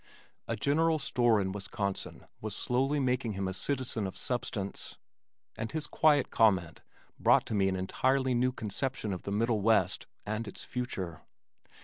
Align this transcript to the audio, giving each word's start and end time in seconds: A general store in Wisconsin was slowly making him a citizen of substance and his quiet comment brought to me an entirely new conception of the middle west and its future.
A 0.47 0.55
general 0.55 0.97
store 0.97 1.39
in 1.39 1.51
Wisconsin 1.51 2.25
was 2.41 2.55
slowly 2.55 2.99
making 2.99 3.33
him 3.33 3.47
a 3.47 3.53
citizen 3.53 4.07
of 4.07 4.17
substance 4.17 4.97
and 5.55 5.71
his 5.71 5.85
quiet 5.85 6.31
comment 6.31 6.81
brought 7.19 7.45
to 7.45 7.53
me 7.53 7.69
an 7.69 7.75
entirely 7.75 8.33
new 8.33 8.51
conception 8.51 9.13
of 9.13 9.21
the 9.21 9.31
middle 9.31 9.61
west 9.61 10.07
and 10.25 10.47
its 10.47 10.63
future. 10.63 11.21